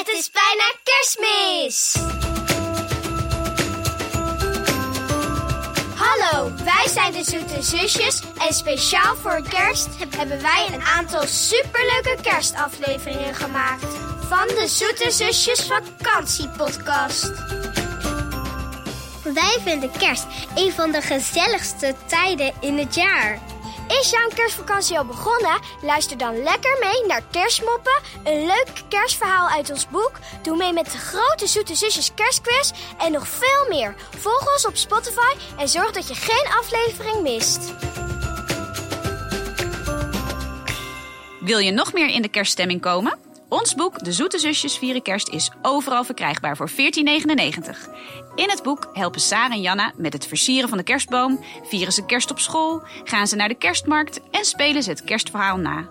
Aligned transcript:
Het 0.00 0.08
is 0.08 0.30
bijna 0.30 0.72
kerstmis! 0.82 1.94
Hallo, 5.94 6.52
wij 6.64 6.88
zijn 6.88 7.12
de 7.12 7.24
Zoete 7.24 7.62
Zusjes 7.62 8.22
en 8.48 8.54
speciaal 8.54 9.16
voor 9.16 9.42
kerst 9.48 9.88
hebben 10.16 10.42
wij 10.42 10.66
een 10.72 10.82
aantal 10.82 11.26
superleuke 11.26 12.16
kerstafleveringen 12.22 13.34
gemaakt 13.34 13.86
van 14.28 14.46
de 14.46 14.64
Zoete 14.68 15.10
Zusjes 15.10 15.66
vakantiepodcast. 15.66 17.32
Wij 19.34 19.58
vinden 19.64 19.90
kerst 19.98 20.26
een 20.54 20.72
van 20.72 20.90
de 20.90 21.02
gezelligste 21.02 21.94
tijden 22.06 22.52
in 22.60 22.78
het 22.78 22.94
jaar. 22.94 23.38
Is 23.98 24.10
jouw 24.10 24.28
kerstvakantie 24.34 24.98
al 24.98 25.04
begonnen? 25.04 25.60
Luister 25.82 26.18
dan 26.18 26.42
lekker 26.42 26.76
mee 26.80 27.06
naar 27.06 27.22
Kerstmoppen, 27.30 28.00
een 28.24 28.46
leuk 28.46 28.72
kerstverhaal 28.88 29.48
uit 29.48 29.70
ons 29.70 29.88
boek. 29.88 30.12
Doe 30.42 30.56
mee 30.56 30.72
met 30.72 30.84
de 30.84 30.98
grote 30.98 31.46
Zoete 31.46 31.74
Zusjes 31.74 32.14
kerstquiz 32.14 32.72
en 32.98 33.12
nog 33.12 33.28
veel 33.28 33.66
meer. 33.68 33.94
Volg 34.18 34.52
ons 34.52 34.66
op 34.66 34.76
Spotify 34.76 35.34
en 35.58 35.68
zorg 35.68 35.90
dat 35.90 36.08
je 36.08 36.14
geen 36.14 36.46
aflevering 36.58 37.22
mist. 37.22 37.72
Wil 41.40 41.58
je 41.58 41.70
nog 41.70 41.92
meer 41.92 42.08
in 42.08 42.22
de 42.22 42.28
kerststemming 42.28 42.80
komen? 42.80 43.29
Ons 43.50 43.74
boek 43.74 44.04
De 44.04 44.12
Zoete 44.12 44.38
Zusjes 44.38 44.78
Vieren 44.78 45.02
Kerst 45.02 45.28
is 45.28 45.50
overal 45.62 46.04
verkrijgbaar 46.04 46.56
voor 46.56 46.70
14,99. 46.70 46.76
In 48.34 48.50
het 48.50 48.62
boek 48.62 48.90
helpen 48.92 49.20
Sarah 49.20 49.52
en 49.52 49.60
Janna 49.60 49.92
met 49.96 50.12
het 50.12 50.26
versieren 50.26 50.68
van 50.68 50.78
de 50.78 50.84
kerstboom, 50.84 51.44
vieren 51.62 51.92
ze 51.92 52.06
kerst 52.06 52.30
op 52.30 52.38
school, 52.38 52.82
gaan 53.04 53.26
ze 53.26 53.36
naar 53.36 53.48
de 53.48 53.54
kerstmarkt 53.54 54.20
en 54.30 54.44
spelen 54.44 54.82
ze 54.82 54.90
het 54.90 55.04
kerstverhaal 55.04 55.56
na. 55.56 55.88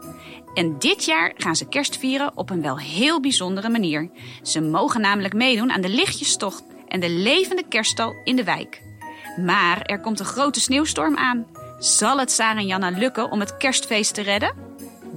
En 0.53 0.79
dit 0.79 1.05
jaar 1.05 1.33
gaan 1.37 1.55
ze 1.55 1.67
kerst 1.67 1.97
vieren 1.97 2.31
op 2.35 2.49
een 2.49 2.61
wel 2.61 2.77
heel 2.77 3.19
bijzondere 3.19 3.69
manier. 3.69 4.09
Ze 4.43 4.61
mogen 4.61 5.01
namelijk 5.01 5.33
meedoen 5.33 5.71
aan 5.71 5.81
de 5.81 5.89
lichtjestocht 5.89 6.63
en 6.87 6.99
de 6.99 7.09
levende 7.09 7.63
kerststal 7.69 8.15
in 8.23 8.35
de 8.35 8.43
wijk. 8.43 8.81
Maar 9.37 9.81
er 9.81 9.99
komt 9.99 10.19
een 10.19 10.25
grote 10.25 10.59
sneeuwstorm 10.59 11.17
aan. 11.17 11.47
Zal 11.79 12.19
het 12.19 12.31
Sarah 12.31 12.57
en 12.57 12.67
Janna 12.67 12.89
lukken 12.89 13.31
om 13.31 13.39
het 13.39 13.57
kerstfeest 13.57 14.13
te 14.13 14.21
redden? 14.21 14.68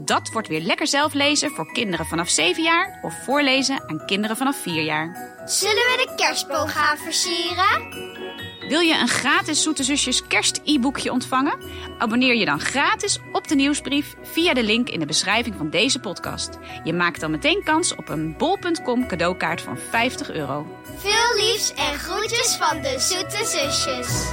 Dat 0.05 0.31
wordt 0.33 0.49
weer 0.49 0.61
lekker 0.61 0.87
zelf 0.87 1.13
lezen 1.13 1.51
voor 1.51 1.73
kinderen 1.73 2.07
vanaf 2.07 2.29
7 2.29 2.63
jaar 2.63 2.99
of 3.03 3.15
voorlezen 3.25 3.89
aan 3.89 4.07
kinderen 4.07 4.37
vanaf 4.37 4.57
4 4.57 4.83
jaar. 4.83 5.33
Zullen 5.45 5.75
we 5.75 6.07
de 6.07 6.15
kerstboom 6.17 6.67
gaan 6.67 6.97
versieren? 6.97 8.11
Wil 8.69 8.81
je 8.81 8.95
een 8.95 9.09
gratis 9.09 9.63
Zoete 9.63 9.83
Zusjes 9.83 10.27
kerst 10.27 10.61
e-boekje 10.65 11.13
ontvangen? 11.13 11.59
Abonneer 11.99 12.35
je 12.35 12.45
dan 12.45 12.61
gratis 12.61 13.19
op 13.33 13.49
de 13.49 13.55
nieuwsbrief 13.55 14.15
via 14.23 14.55
de 14.55 14.63
link 14.63 14.89
in 14.89 15.01
de 15.01 15.07
beschrijving 15.07 15.55
van 15.57 15.71
deze 15.71 16.01
podcast. 16.01 16.59
Je 16.85 16.93
maakt 16.93 17.21
dan 17.21 17.31
meteen 17.31 17.63
kans 17.65 17.95
op 17.95 18.09
een 18.09 18.37
bol.com 18.37 19.07
cadeaukaart 19.07 19.61
van 19.61 19.79
50 19.79 20.31
euro. 20.31 20.67
Veel 20.97 21.45
liefs 21.45 21.75
en 21.75 21.99
groetjes 21.99 22.57
van 22.61 22.81
de 22.81 22.95
Zoete 22.99 23.45
Zusjes. 23.45 24.31